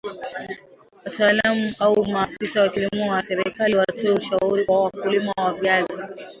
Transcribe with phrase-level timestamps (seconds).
[1.05, 5.99] wataalam au maafisa wa kilimo wa serikali watoe ushauri kwa wakulima wa viazi